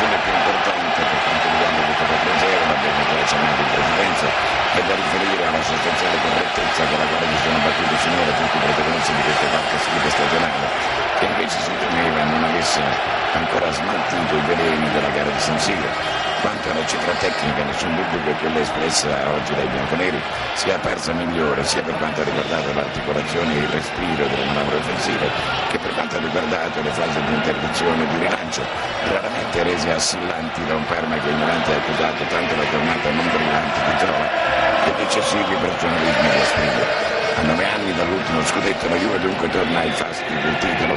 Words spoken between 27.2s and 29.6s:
di interdizione e di rilancio. Raramente